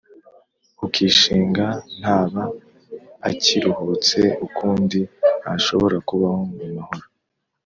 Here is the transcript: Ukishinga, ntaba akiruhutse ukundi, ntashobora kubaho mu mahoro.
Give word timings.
Ukishinga, 0.85 1.67
ntaba 1.99 2.43
akiruhutse 3.29 4.19
ukundi, 4.45 4.99
ntashobora 5.41 5.97
kubaho 6.07 6.41
mu 6.53 6.65
mahoro. 6.77 7.05